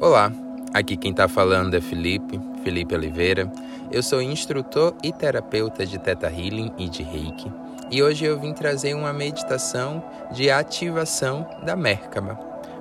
[0.00, 0.30] Olá,
[0.72, 3.50] aqui quem está falando é Felipe, Felipe Oliveira.
[3.90, 7.52] Eu sou instrutor e terapeuta de Theta Healing e de Reiki.
[7.90, 10.00] E hoje eu vim trazer uma meditação
[10.30, 12.36] de ativação da Merkaba.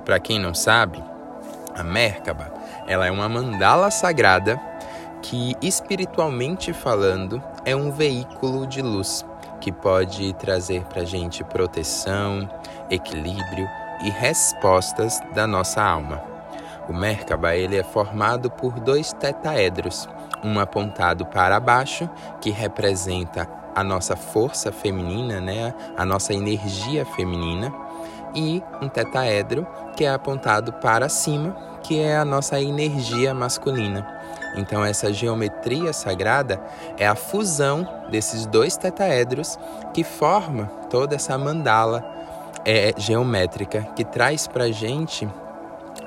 [0.05, 1.03] Para quem não sabe,
[1.73, 2.53] a Merkaba,
[2.85, 4.61] ela é uma mandala sagrada
[5.23, 9.25] que espiritualmente falando é um veículo de luz
[9.59, 12.47] que pode trazer para gente proteção,
[12.91, 13.67] equilíbrio
[14.03, 16.36] e respostas da nossa alma.
[16.87, 20.07] O Merkaba ele é formado por dois tetaedros,
[20.43, 22.09] um apontado para baixo,
[22.39, 27.73] que representa a nossa força feminina, né, a nossa energia feminina,
[28.33, 34.07] e um tetaedro que é apontado para cima, que é a nossa energia masculina.
[34.55, 36.59] Então, essa geometria sagrada
[36.97, 39.59] é a fusão desses dois tetaedros
[39.93, 42.03] que forma toda essa mandala
[42.65, 45.27] é, geométrica que traz para a gente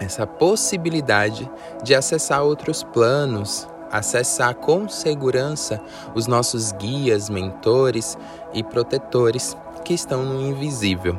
[0.01, 1.49] essa possibilidade
[1.85, 5.81] de acessar outros planos, acessar com segurança
[6.15, 8.17] os nossos guias, mentores
[8.53, 11.19] e protetores que estão no invisível.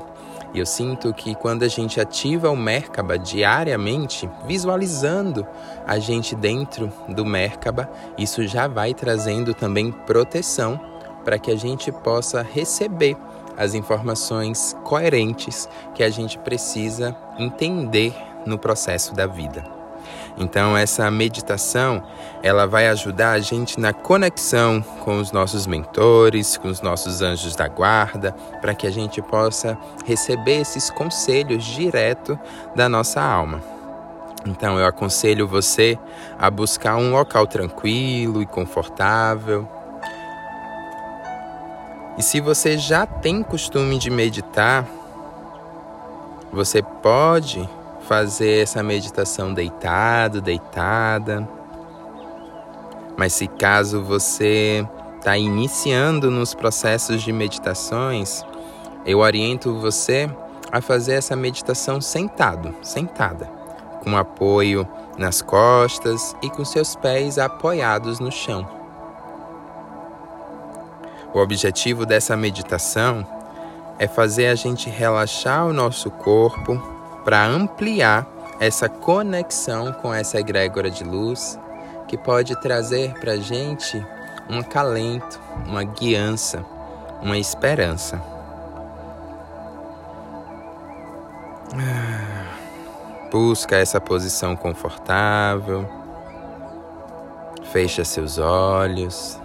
[0.54, 5.48] E eu sinto que quando a gente ativa o Merkaba diariamente, visualizando
[5.88, 10.80] a gente dentro do Merkaba, isso já vai trazendo também proteção
[11.24, 13.16] para que a gente possa receber
[13.58, 18.14] as informações coerentes que a gente precisa entender
[18.46, 19.82] no processo da vida.
[20.38, 22.04] Então essa meditação,
[22.42, 27.56] ela vai ajudar a gente na conexão com os nossos mentores, com os nossos anjos
[27.56, 32.40] da guarda, para que a gente possa receber esses conselhos direto
[32.76, 33.62] da nossa alma.
[34.46, 36.00] Então eu aconselho você
[36.40, 39.68] a buscar um local tranquilo e confortável.
[42.18, 44.88] E se você já tem costume de meditar,
[46.52, 47.70] você pode
[48.08, 51.48] fazer essa meditação deitado, deitada.
[53.18, 58.44] Mas se caso você está iniciando nos processos de meditações,
[59.06, 60.30] eu oriento você
[60.72, 63.46] a fazer essa meditação sentado, sentada,
[64.04, 64.88] com apoio
[65.18, 68.68] nas costas e com seus pés apoiados no chão.
[71.34, 73.26] O objetivo dessa meditação
[74.00, 76.91] é fazer a gente relaxar o nosso corpo
[77.24, 78.28] para ampliar
[78.60, 81.60] essa conexão com essa egrégora de luz
[82.08, 84.06] que pode trazer para a gente
[84.50, 86.66] um acalento, uma guiança,
[87.22, 88.22] uma esperança.
[93.32, 95.88] Busca essa posição confortável.
[97.72, 99.40] Fecha seus olhos.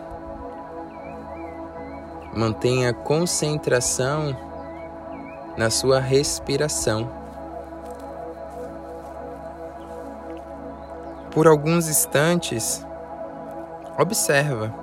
[2.34, 4.36] Mantenha concentração
[5.56, 7.25] na sua respiração.
[11.36, 12.82] Por alguns instantes,
[13.98, 14.74] observa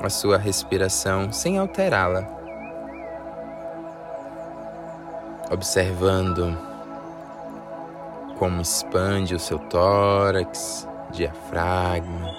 [0.00, 2.28] a sua respiração sem alterá-la.
[5.50, 6.56] Observando
[8.38, 12.30] como expande o seu tórax, diafragma.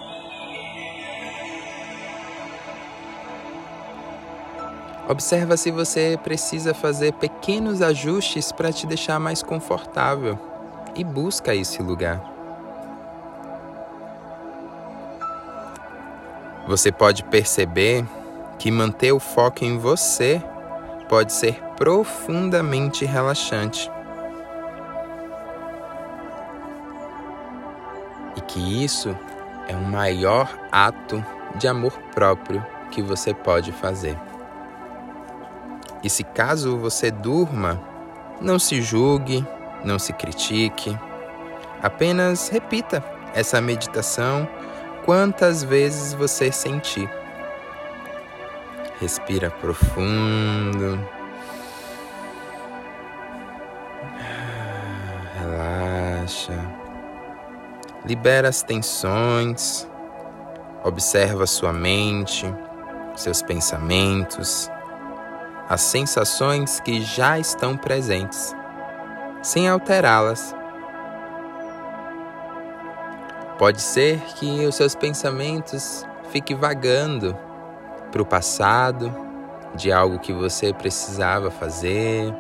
[5.10, 10.40] Observa se você precisa fazer pequenos ajustes para te deixar mais confortável
[10.96, 12.31] e busca esse lugar.
[16.72, 18.06] Você pode perceber
[18.58, 20.42] que manter o foco em você
[21.10, 23.92] pode ser profundamente relaxante.
[28.38, 29.14] E que isso
[29.68, 31.22] é o maior ato
[31.56, 34.18] de amor próprio que você pode fazer.
[36.02, 37.82] E se caso você durma,
[38.40, 39.46] não se julgue,
[39.84, 40.98] não se critique,
[41.84, 43.04] apenas repita
[43.36, 44.48] essa meditação
[45.06, 47.10] quantas vezes você sentir.
[49.00, 51.00] Respira profundo.
[55.40, 56.54] Relaxa.
[58.06, 59.88] Libera as tensões.
[60.84, 62.52] Observa sua mente,
[63.16, 64.70] seus pensamentos,
[65.70, 68.56] as sensações que já estão presentes,
[69.44, 70.56] sem alterá-las
[73.62, 77.38] Pode ser que os seus pensamentos fiquem vagando
[78.12, 79.16] para o passado,
[79.76, 82.34] de algo que você precisava fazer,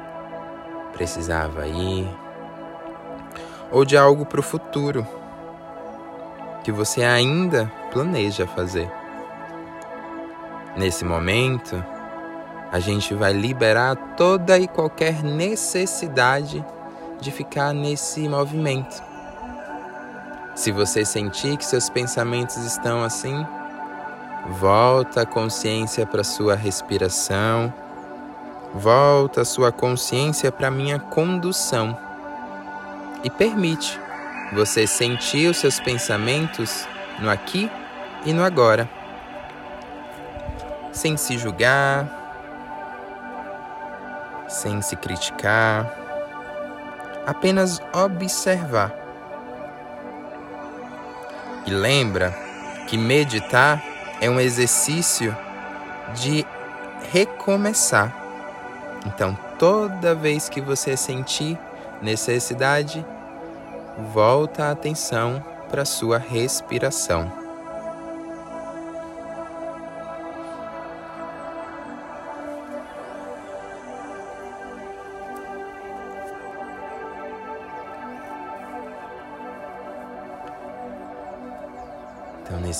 [0.94, 2.10] precisava ir,
[3.70, 5.06] ou de algo para o futuro
[6.64, 8.92] que você ainda planeja fazer.
[10.76, 11.86] Nesse momento,
[12.72, 16.66] a gente vai liberar toda e qualquer necessidade
[17.20, 19.11] de ficar nesse movimento
[20.62, 23.44] Se você sentir que seus pensamentos estão assim,
[24.60, 27.74] volta a consciência para sua respiração,
[28.72, 31.98] volta a sua consciência para minha condução.
[33.24, 34.00] E permite
[34.54, 36.88] você sentir os seus pensamentos
[37.18, 37.68] no aqui
[38.24, 38.88] e no agora,
[40.92, 42.08] sem se julgar,
[44.48, 45.92] sem se criticar,
[47.26, 49.01] apenas observar.
[51.66, 52.32] E lembra
[52.88, 53.84] que meditar
[54.20, 55.36] é um exercício
[56.16, 56.46] de
[57.12, 58.14] recomeçar.
[59.06, 61.58] Então, toda vez que você sentir
[62.02, 63.06] necessidade,
[64.14, 67.41] volta a atenção para sua respiração.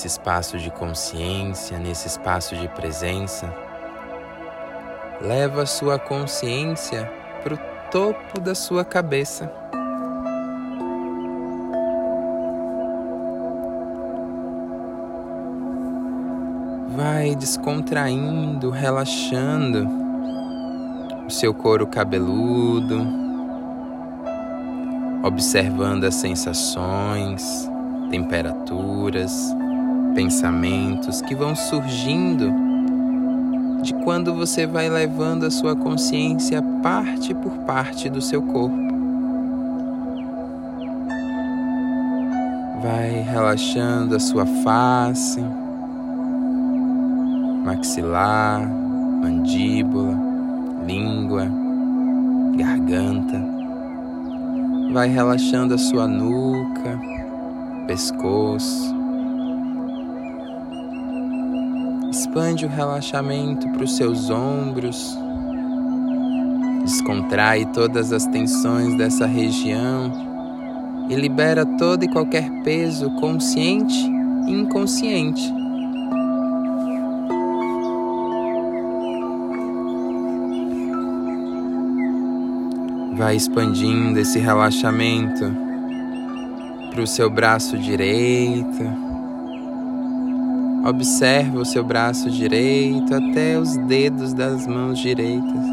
[0.02, 3.54] Nesse espaço de consciência, nesse espaço de presença,
[5.20, 7.08] leva a sua consciência
[7.40, 7.58] para o
[7.88, 9.48] topo da sua cabeça.
[16.96, 19.88] Vai descontraindo, relaxando
[21.24, 23.06] o seu couro cabeludo,
[25.22, 27.70] observando as sensações,
[28.10, 29.54] temperaturas,
[30.14, 32.52] pensamentos que vão surgindo
[33.82, 38.76] de quando você vai levando a sua consciência parte por parte do seu corpo.
[42.82, 45.40] Vai relaxando a sua face,
[47.64, 50.16] maxilar, mandíbula,
[50.86, 51.48] língua,
[52.56, 53.40] garganta.
[54.92, 57.00] Vai relaxando a sua nuca,
[57.86, 59.01] pescoço.
[62.12, 65.18] Expande o relaxamento para os seus ombros.
[66.82, 70.12] Descontrai todas as tensões dessa região
[71.08, 73.96] e libera todo e qualquer peso consciente
[74.46, 75.50] e inconsciente.
[83.16, 85.50] Vai expandindo esse relaxamento
[86.90, 89.11] para o seu braço direito.
[90.84, 95.64] Observa o seu braço direito até os dedos das mãos direitas.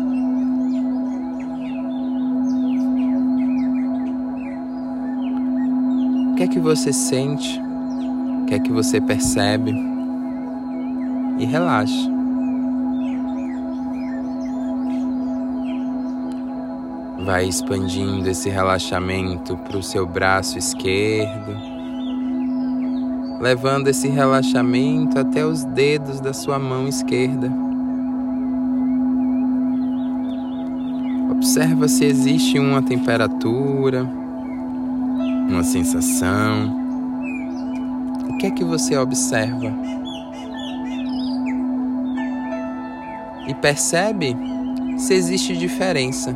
[6.32, 7.60] O que é que você sente?
[7.60, 9.74] O que é que você percebe?
[11.40, 12.08] E relaxa.
[17.26, 21.79] Vai expandindo esse relaxamento para o seu braço esquerdo,
[23.40, 27.50] levando esse relaxamento até os dedos da sua mão esquerda.
[31.32, 34.04] Observa se existe uma temperatura,
[35.50, 36.78] uma sensação.
[38.30, 39.74] O que é que você observa?
[43.48, 44.36] E percebe
[44.98, 46.36] se existe diferença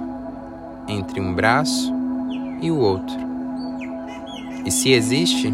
[0.87, 1.93] entre um braço
[2.61, 3.17] e o outro?
[4.65, 5.53] E se existe,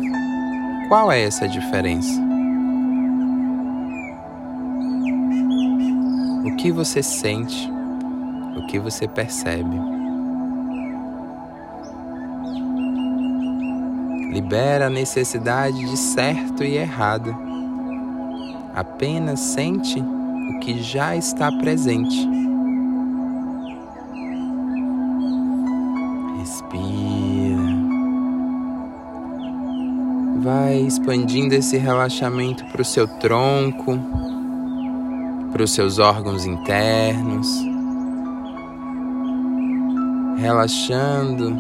[0.89, 2.19] qual é essa diferença?
[6.43, 7.71] O que você sente?
[8.57, 9.79] O que você percebe?
[14.33, 17.37] Libera a necessidade de certo e errado.
[18.73, 22.38] Apenas sente o que já está presente.
[30.89, 33.97] Expandindo esse relaxamento para o seu tronco,
[35.51, 37.47] para os seus órgãos internos,
[40.37, 41.55] relaxando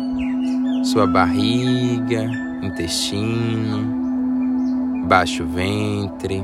[0.83, 2.27] sua barriga,
[2.63, 3.99] intestino,
[5.07, 6.43] baixo ventre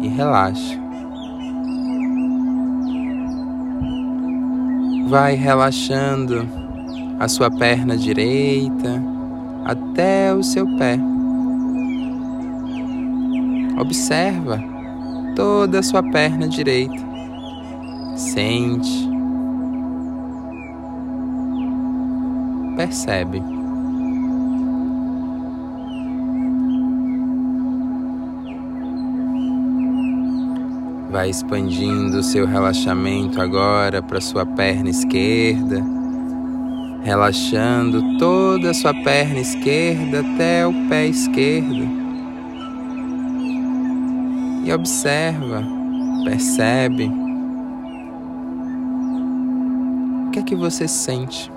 [0.00, 0.78] e relaxa.
[5.08, 6.46] Vai relaxando
[7.18, 9.02] a sua perna direita
[9.64, 10.98] até o seu pé.
[13.80, 14.62] Observa
[15.34, 17.02] toda a sua perna direita.
[18.14, 19.08] Sente.
[22.76, 23.42] Percebe.
[31.10, 35.82] Vai expandindo o seu relaxamento agora para sua perna esquerda,
[37.02, 41.99] relaxando toda a sua perna esquerda até o pé esquerdo.
[44.62, 45.64] E observa,
[46.24, 47.10] percebe
[50.26, 51.50] o que é que você sente.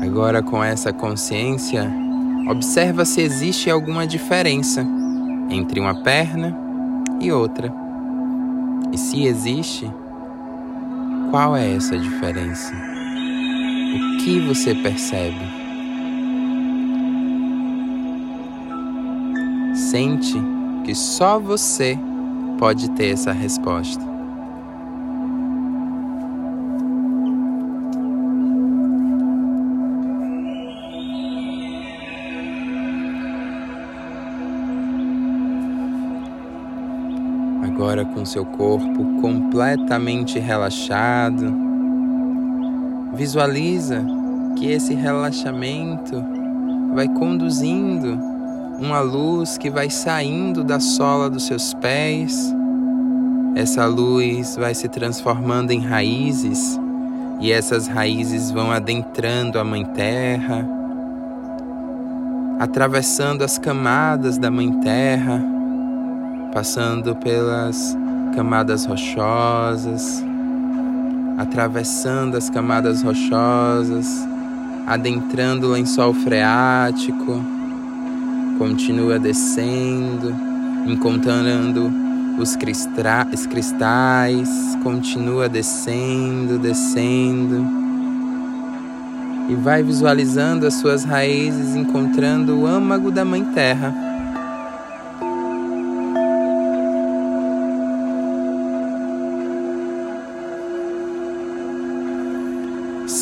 [0.00, 1.92] Agora, com essa consciência,
[2.48, 4.86] observa se existe alguma diferença
[5.50, 6.56] entre uma perna
[7.20, 7.72] e outra.
[8.92, 9.90] E se existe,
[11.30, 12.95] qual é essa diferença?
[13.96, 15.40] O que você percebe?
[19.74, 20.34] Sente
[20.84, 21.98] que só você
[22.58, 24.16] pode ter essa resposta.
[37.76, 41.65] agora com seu corpo completamente relaxado.
[43.16, 44.04] Visualiza
[44.56, 46.22] que esse relaxamento
[46.94, 48.18] vai conduzindo
[48.78, 52.54] uma luz que vai saindo da sola dos seus pés.
[53.54, 56.78] Essa luz vai se transformando em raízes
[57.40, 60.68] e essas raízes vão adentrando a Mãe Terra,
[62.58, 65.56] atravessando as camadas da Mãe Terra
[66.56, 67.94] passando pelas
[68.34, 70.24] camadas rochosas,
[71.36, 74.06] atravessando as camadas rochosas,
[74.86, 77.40] adentrando o lençol freático,
[78.58, 80.34] continua descendo,
[80.86, 81.92] encontrando
[82.38, 84.50] os cristais,
[84.82, 87.66] continua descendo, descendo.
[89.48, 93.94] E vai visualizando as suas raízes, encontrando o âmago da Mãe Terra.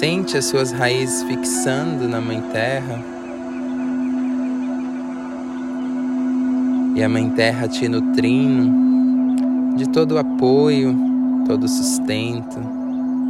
[0.05, 3.03] Sente as suas raízes fixando na Mãe Terra.
[6.95, 8.71] E a Mãe Terra te nutrindo
[9.79, 10.95] de todo o apoio,
[11.47, 12.61] todo o sustento,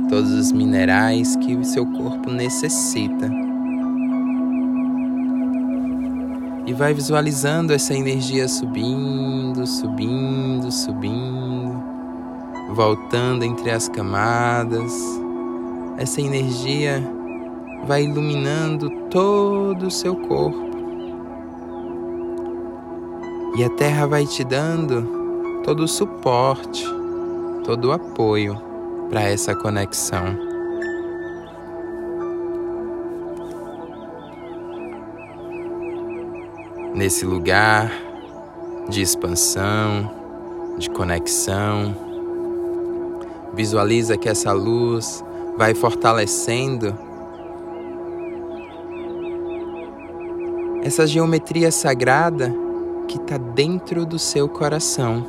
[0.09, 3.31] todos os minerais que o seu corpo necessita.
[6.67, 11.81] E vai visualizando essa energia subindo, subindo, subindo,
[12.75, 15.23] voltando entre as camadas
[15.97, 17.03] essa energia
[17.87, 20.65] vai iluminando todo o seu corpo.
[23.57, 26.85] E a Terra vai te dando todo o suporte,
[27.65, 28.61] todo o apoio
[29.09, 30.37] para essa conexão.
[36.95, 37.93] Nesse lugar
[38.89, 40.11] de expansão,
[40.79, 41.95] de conexão,
[43.53, 45.25] visualiza que essa luz
[45.57, 46.97] vai fortalecendo
[50.83, 52.55] essa geometria sagrada
[53.09, 55.25] que está dentro do seu coração.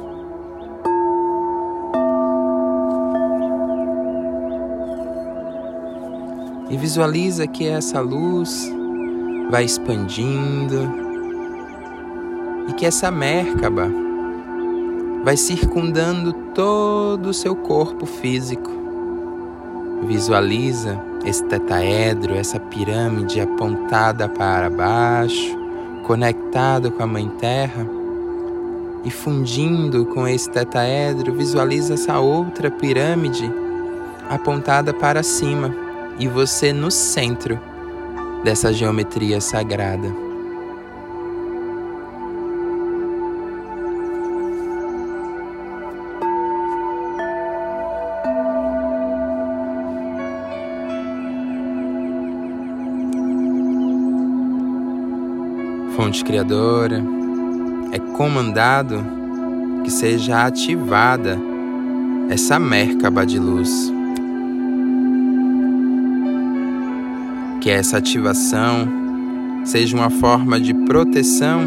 [6.69, 8.69] E visualiza que essa luz
[9.49, 10.91] vai expandindo
[12.67, 13.89] e que essa Merkaba
[15.23, 18.84] vai circundando todo o seu corpo físico.
[20.07, 25.57] Visualiza esse tetaedro, essa pirâmide apontada para baixo,
[26.03, 27.87] conectado com a Mãe Terra.
[29.03, 33.51] E fundindo com esse tetaedro, visualiza essa outra pirâmide
[34.29, 35.75] apontada para cima
[36.19, 37.59] e você no centro
[38.43, 40.24] dessa geometria sagrada.
[56.15, 57.03] Fonte criadora,
[57.91, 59.03] é comandado
[59.83, 61.37] que seja ativada
[62.29, 63.91] essa Merkaba de luz.
[67.59, 68.87] Que essa ativação
[69.65, 71.63] seja uma forma de proteção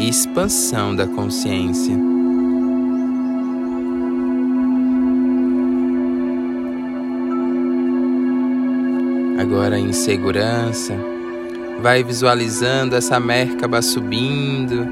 [0.00, 1.94] e expansão da consciência.
[9.38, 11.15] Agora em segurança
[11.80, 14.86] Vai visualizando essa Merkaba subindo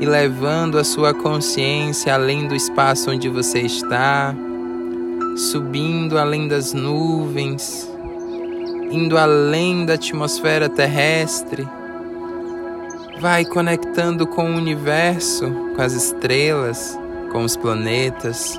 [0.00, 4.34] e levando a sua consciência além do espaço onde você está,
[5.36, 7.88] subindo além das nuvens,
[8.90, 11.66] indo além da atmosfera terrestre,
[13.20, 16.98] Vai conectando com o universo, com as estrelas,
[17.30, 18.58] com os planetas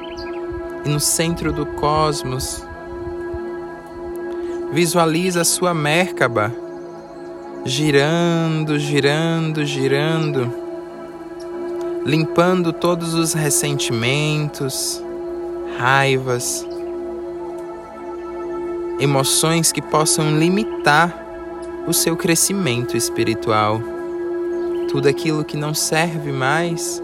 [0.86, 2.66] e no centro do cosmos.
[4.72, 6.52] Visualiza a sua Merkaba
[7.68, 10.54] girando, girando, girando,
[12.06, 15.04] limpando todos os ressentimentos,
[15.76, 16.64] raivas,
[19.00, 21.26] emoções que possam limitar
[21.88, 23.82] o seu crescimento espiritual.
[24.88, 27.02] Tudo aquilo que não serve mais,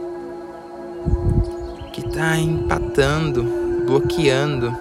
[1.92, 3.44] que está empatando,
[3.88, 4.78] bloqueando.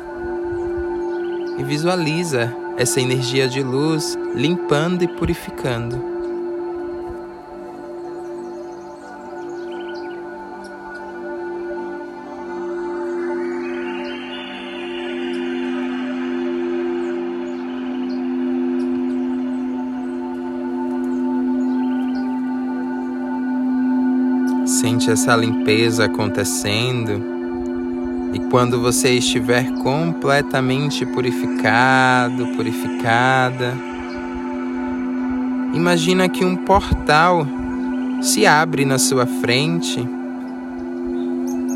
[1.56, 6.02] E visualiza essa energia de luz limpando e purificando.
[24.64, 27.39] Sente essa limpeza acontecendo.
[28.32, 33.76] E quando você estiver completamente purificado, purificada,
[35.74, 37.46] imagina que um portal
[38.22, 40.06] se abre na sua frente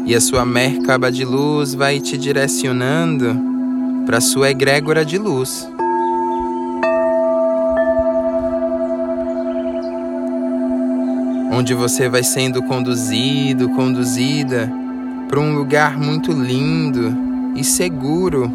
[0.06, 3.37] e a sua mercaba de luz vai te direcionando
[4.06, 5.68] para a sua egrégora de luz.
[11.54, 14.83] onde você vai sendo conduzido, conduzida
[15.28, 17.16] para um lugar muito lindo
[17.56, 18.50] e seguro,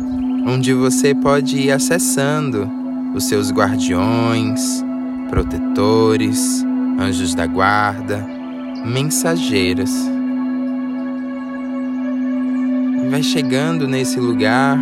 [0.47, 2.69] onde você pode ir acessando
[3.13, 4.83] os seus guardiões,
[5.29, 6.65] protetores,
[6.99, 8.25] anjos da guarda,
[8.85, 9.91] mensageiros.
[13.09, 14.79] Vai chegando nesse lugar.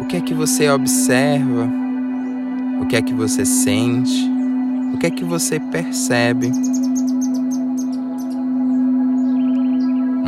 [0.00, 1.70] O que é que você observa?
[2.80, 4.28] O que é que você sente?
[4.92, 6.50] O que é que você percebe?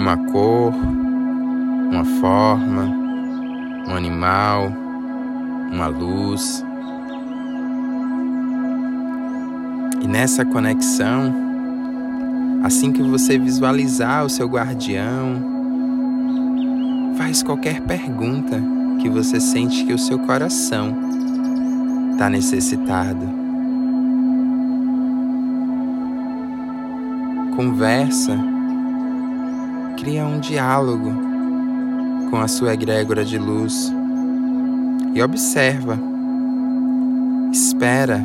[0.07, 2.85] Uma cor, uma forma,
[3.89, 4.71] um animal,
[5.73, 6.65] uma luz.
[10.01, 11.35] E nessa conexão,
[12.63, 15.43] assim que você visualizar o seu guardião,
[17.19, 18.63] faz qualquer pergunta
[19.03, 20.95] que você sente que o seu coração
[22.13, 23.45] está necessitado.
[27.57, 28.39] conversa,
[29.97, 31.13] cria um diálogo
[32.31, 33.93] com a sua egrégora de luz
[35.15, 35.99] e observa,
[37.53, 38.23] espera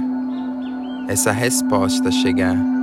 [1.07, 2.80] essa resposta chegar.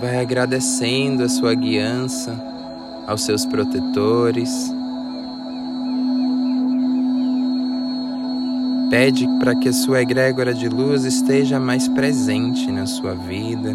[0.00, 2.38] Vai agradecendo a sua guiança
[3.06, 4.50] aos seus protetores.
[8.90, 13.74] Pede para que a sua egrégora de luz esteja mais presente na sua vida,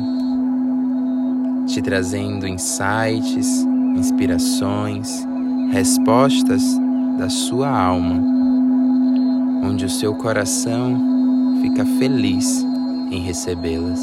[1.65, 5.25] te trazendo insights, inspirações,
[5.71, 6.63] respostas
[7.17, 8.36] da sua alma,
[9.63, 12.65] onde o seu coração fica feliz
[13.11, 14.01] em recebê-las.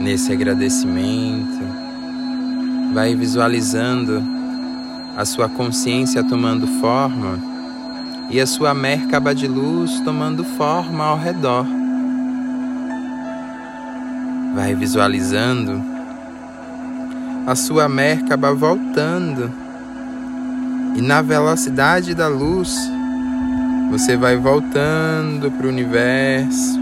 [0.00, 1.60] Nesse agradecimento,
[2.92, 4.22] vai visualizando
[5.16, 7.51] a sua consciência tomando forma
[8.32, 11.66] e a sua Merkaba de luz tomando forma ao redor.
[14.54, 15.82] Vai visualizando
[17.46, 19.52] a sua Merkaba voltando
[20.96, 22.74] e na velocidade da luz
[23.90, 26.80] você vai voltando para o universo,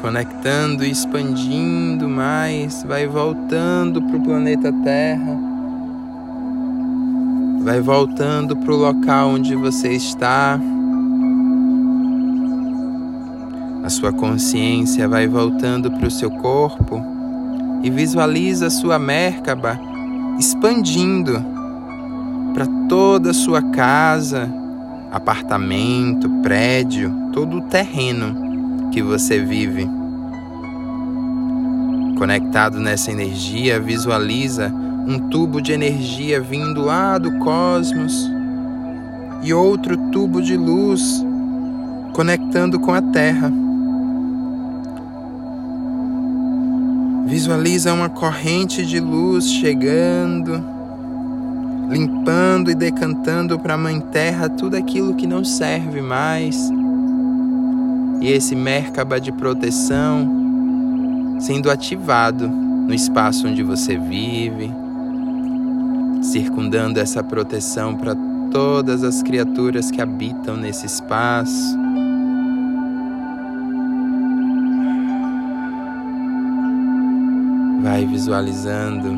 [0.00, 5.47] conectando e expandindo mais, vai voltando para o planeta Terra,
[7.60, 10.58] vai voltando para o local onde você está.
[13.84, 17.02] A sua consciência vai voltando para o seu corpo
[17.82, 19.78] e visualiza a sua Merkaba
[20.38, 21.44] expandindo
[22.54, 24.48] para toda a sua casa,
[25.10, 29.88] apartamento, prédio, todo o terreno que você vive.
[32.16, 34.72] Conectado nessa energia, visualiza
[35.08, 38.30] um tubo de energia vindo lá do cosmos
[39.42, 41.24] e outro tubo de luz
[42.12, 43.50] conectando com a Terra.
[47.26, 50.78] Visualiza uma corrente de luz chegando
[51.88, 56.70] limpando e decantando para a Mãe Terra tudo aquilo que não serve mais.
[58.20, 60.36] E esse Merkaba de proteção
[61.40, 64.70] sendo ativado no espaço onde você vive,
[66.22, 68.14] circundando essa proteção para
[68.50, 71.76] todas as criaturas que habitam nesse espaço.
[77.82, 79.08] Vai visualizando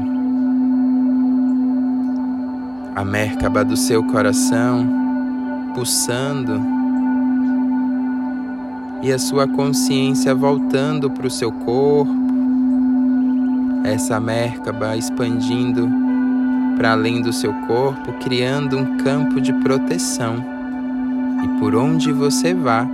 [2.94, 4.86] a Merkaba do seu coração
[5.74, 6.60] pulsando
[9.02, 12.12] e a sua consciência voltando para o seu corpo,
[13.84, 16.09] essa Merkaba expandindo
[16.80, 20.42] para além do seu corpo, criando um campo de proteção.
[21.44, 22.88] E por onde você vá,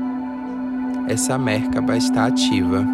[1.06, 2.84] essa Merkaba está ativa.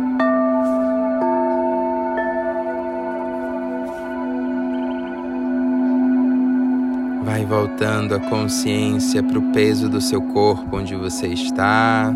[7.24, 12.12] Vai voltando a consciência para o peso do seu corpo onde você está,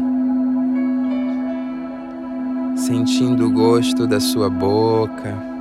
[2.77, 5.56] sentindo o gosto da sua boca.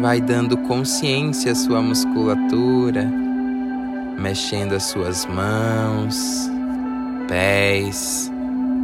[0.00, 3.08] Vai dando consciência à sua musculatura,
[4.18, 6.50] mexendo as suas mãos,
[7.28, 8.30] pés,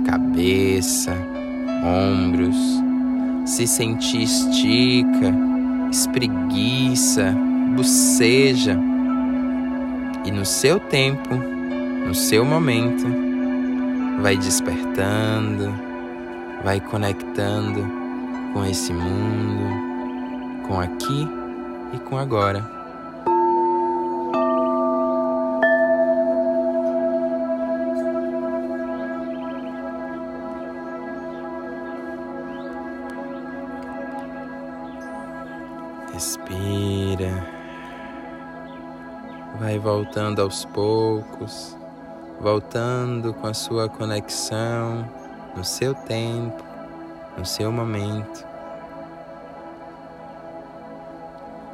[0.06, 1.16] cabeça,
[1.82, 2.56] ombros.
[3.44, 5.34] Se sentir estica,
[5.90, 7.34] espreguiça,
[7.74, 8.78] boceja
[10.24, 11.34] e no seu tempo,
[12.06, 13.06] no seu momento,
[14.20, 15.72] vai despertando,
[16.62, 17.86] vai conectando
[18.52, 19.87] com esse mundo,
[20.68, 21.28] com aqui
[21.92, 22.64] e com agora.
[36.12, 37.58] Respira
[39.58, 41.76] vai voltando aos poucos,
[42.40, 45.06] voltando com a sua conexão
[45.56, 46.64] no seu tempo,
[47.36, 48.47] no seu momento.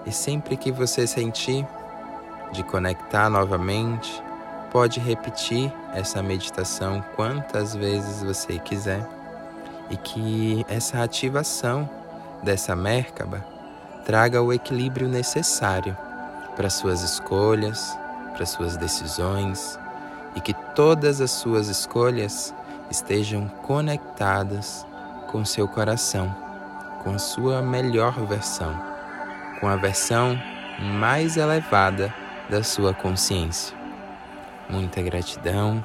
[0.07, 1.67] E sempre que você sentir
[2.53, 4.23] de conectar novamente,
[4.71, 9.07] pode repetir essa meditação quantas vezes você quiser.
[9.91, 11.89] E que essa ativação
[12.43, 13.45] dessa Merkaba
[14.05, 15.97] traga o equilíbrio necessário
[16.57, 17.97] para suas escolhas,
[18.33, 19.79] para suas decisões.
[20.35, 22.55] E que todas as suas escolhas
[22.91, 24.87] estejam conectadas
[25.31, 26.35] com seu coração,
[27.03, 28.94] com a sua melhor versão,
[29.65, 30.39] com a versão
[30.79, 32.13] mais elevada
[32.51, 33.75] da sua consciência.
[34.69, 35.83] Muita gratidão,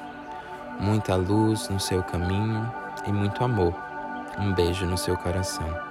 [0.78, 2.70] muita luz no seu caminho
[3.06, 3.74] e muito amor.
[4.38, 5.89] Um beijo no seu coração.